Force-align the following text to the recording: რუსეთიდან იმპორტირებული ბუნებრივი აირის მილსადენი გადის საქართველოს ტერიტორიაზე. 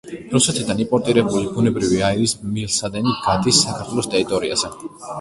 რუსეთიდან 0.35 0.79
იმპორტირებული 0.85 1.51
ბუნებრივი 1.59 2.01
აირის 2.09 2.35
მილსადენი 2.57 3.17
გადის 3.29 3.63
საქართველოს 3.71 4.15
ტერიტორიაზე. 4.17 4.79